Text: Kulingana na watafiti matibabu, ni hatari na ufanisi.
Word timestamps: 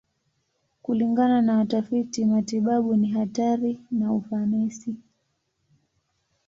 Kulingana 0.81 1.41
na 1.41 1.57
watafiti 1.57 2.25
matibabu, 2.25 2.95
ni 2.95 3.07
hatari 3.11 3.79
na 3.91 4.13
ufanisi. 4.13 4.95